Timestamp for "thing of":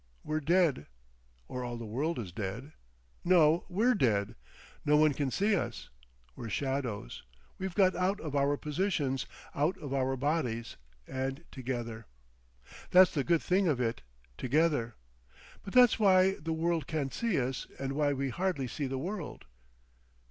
13.43-13.79